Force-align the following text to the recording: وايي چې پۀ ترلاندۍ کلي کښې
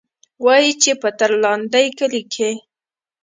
وايي 0.45 0.71
چې 0.81 0.91
پۀ 1.01 1.09
ترلاندۍ 1.19 1.87
کلي 1.97 2.21
کښې 2.33 2.51